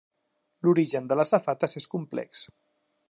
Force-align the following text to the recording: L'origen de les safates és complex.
L'origen 0.67 1.09
de 1.11 1.17
les 1.21 1.33
safates 1.35 1.79
és 1.83 1.87
complex. 1.97 2.43